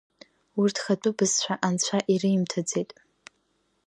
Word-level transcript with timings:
Урҭ 0.61 0.75
хатәы 0.83 1.11
бызшәа 1.17 1.55
Анцәа 1.67 1.97
иримҭаӡеит. 2.13 2.91